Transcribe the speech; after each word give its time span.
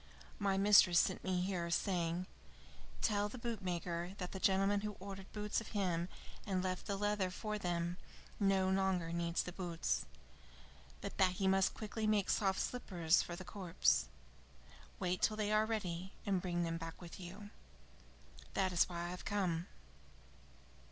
My 0.39 0.57
mistress 0.57 0.97
sent 0.97 1.23
me 1.23 1.41
here, 1.41 1.69
saying: 1.69 2.25
'Tell 3.03 3.29
the 3.29 3.37
bootmaker 3.37 4.15
that 4.17 4.31
the 4.31 4.39
gentleman 4.39 4.81
who 4.81 4.93
ordered 4.99 5.31
boots 5.31 5.61
of 5.61 5.67
him 5.77 6.09
and 6.43 6.63
left 6.63 6.87
the 6.87 6.97
leather 6.97 7.29
for 7.29 7.59
them 7.59 7.97
no 8.39 8.67
longer 8.67 9.13
needs 9.13 9.43
the 9.43 9.51
boots, 9.51 10.07
but 11.01 11.19
that 11.19 11.33
he 11.33 11.47
must 11.47 11.75
quickly 11.75 12.07
make 12.07 12.31
soft 12.31 12.59
slippers 12.59 13.21
for 13.21 13.35
the 13.35 13.45
corpse. 13.45 14.07
Wait 14.99 15.21
till 15.21 15.37
they 15.37 15.51
are 15.51 15.67
ready, 15.67 16.13
and 16.25 16.41
bring 16.41 16.63
them 16.63 16.77
back 16.79 16.99
with 16.99 17.19
you.' 17.19 17.51
That 18.55 18.73
is 18.73 18.89
why 18.89 19.01
I 19.03 19.09
have 19.09 19.23
come." 19.23 19.67